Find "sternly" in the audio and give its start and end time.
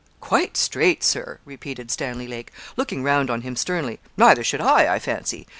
3.55-3.99